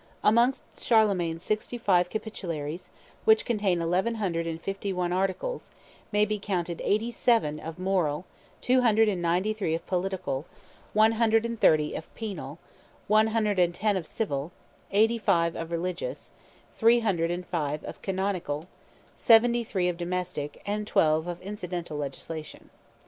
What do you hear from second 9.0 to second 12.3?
and ninety three of political, one hundred and thirty of